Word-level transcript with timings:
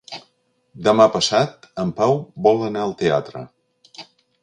Demà 0.87 1.05
passat 1.17 1.69
en 1.85 1.93
Pau 2.01 2.17
vol 2.49 2.67
anar 2.73 2.89
al 2.89 2.99
teatre. 3.05 3.49